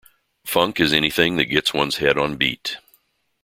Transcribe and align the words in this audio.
Funk 0.47 0.79
is 0.79 0.93
anything 0.93 1.35
that 1.35 1.45
gets 1.45 1.75
one's 1.75 1.97
head 1.97 2.17
on 2.17 2.35
beat. 2.35 2.77